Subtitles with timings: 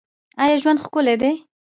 [0.43, 1.31] آیا ژوند ښکلی دی؟